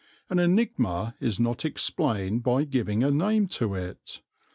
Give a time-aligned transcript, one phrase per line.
[0.31, 4.23] An enigma is not explained by giving a name to it.